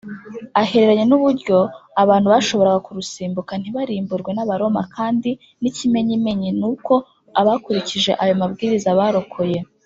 ahereranye 0.61 1.05
n 1.07 1.13
uburyo 1.17 1.57
abantu 2.03 2.27
bashoboraga 2.33 2.79
kurusimbuka 2.87 3.51
ntibarimburwe 3.57 4.31
n 4.33 4.39
Abaroma 4.45 4.81
kandi 4.95 5.29
n 5.61 5.63
ikimenyimenyi 5.69 6.49
ni 6.59 6.65
uko 6.71 6.93
abakurikije 7.39 8.11
ayo 8.23 8.33
mabwiriza 8.41 8.89
barokoye 8.99 9.57